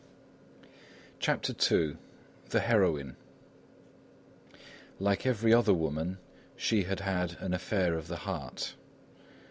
[1.19, 1.95] CHAPTER II
[2.49, 3.17] THE HEROINE
[4.97, 6.17] Like every other woman,
[6.55, 8.73] she had had an affair of the heart.